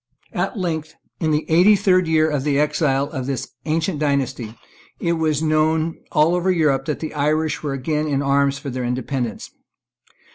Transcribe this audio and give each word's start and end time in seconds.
At 0.33 0.57
length, 0.57 0.95
in 1.19 1.29
the 1.29 1.45
eighty 1.47 1.75
third 1.75 2.07
year 2.07 2.27
of 2.27 2.43
the 2.43 2.57
exile 2.59 3.11
of 3.11 3.27
this 3.27 3.49
ancient 3.65 3.99
dynasty, 3.99 4.55
it 4.99 5.13
was 5.13 5.43
known 5.43 5.99
over 6.11 6.41
all 6.49 6.51
Europe 6.51 6.85
that 6.85 7.01
the 7.01 7.13
Irish 7.13 7.61
were 7.61 7.73
again 7.73 8.07
in 8.07 8.23
arms 8.23 8.57
for 8.57 8.71
their 8.71 8.83
independence. 8.83 9.51